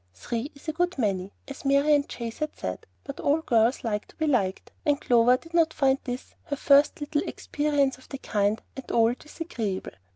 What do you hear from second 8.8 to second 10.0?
all disagreeable.